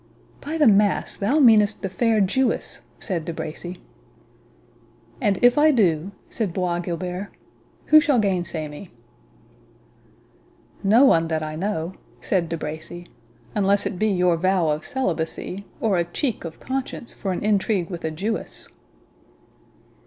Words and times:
"By 0.43 0.57
the 0.57 0.65
mass, 0.67 1.15
thou 1.15 1.37
meanest 1.39 1.83
the 1.83 1.87
fair 1.89 2.21
Jewess!" 2.21 2.81
said 2.99 3.23
De 3.23 3.31
Bracy. 3.31 3.77
"And 5.21 5.37
if 5.43 5.59
I 5.59 5.69
do," 5.69 6.11
said 6.27 6.53
Bois 6.55 6.79
Guilbert, 6.79 7.27
"who 7.85 7.99
shall 8.01 8.17
gainsay 8.17 8.67
me?" 8.67 8.89
"No 10.83 11.05
one 11.05 11.27
that 11.27 11.43
I 11.43 11.55
know," 11.55 11.93
said 12.19 12.49
De 12.49 12.57
Bracy, 12.57 13.05
"unless 13.53 13.85
it 13.85 13.99
be 13.99 14.07
your 14.09 14.37
vow 14.37 14.69
of 14.69 14.83
celibacy, 14.87 15.67
or 15.79 15.99
a 15.99 16.03
check 16.03 16.45
of 16.45 16.59
conscience 16.59 17.13
for 17.13 17.31
an 17.31 17.43
intrigue 17.43 17.91
with 17.91 18.03
a 18.03 18.09
Jewess." 18.09 18.69